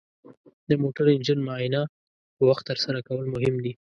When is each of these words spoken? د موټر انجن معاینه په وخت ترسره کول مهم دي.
د 0.69 0.71
موټر 0.81 1.05
انجن 1.15 1.39
معاینه 1.47 1.81
په 2.35 2.43
وخت 2.49 2.63
ترسره 2.69 2.99
کول 3.07 3.25
مهم 3.35 3.55
دي. 3.63 3.73